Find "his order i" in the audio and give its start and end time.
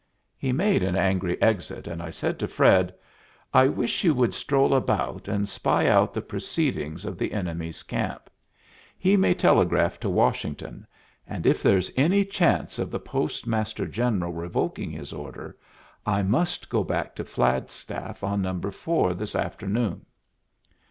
14.89-16.23